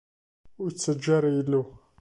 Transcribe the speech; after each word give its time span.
Ur 0.61 0.69
iyi-ttaǧǧa 0.71 1.11
ara, 1.17 1.27
ay 1.29 1.37
Illu. 1.41 1.63